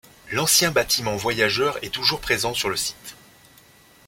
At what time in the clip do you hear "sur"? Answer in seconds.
2.55-2.69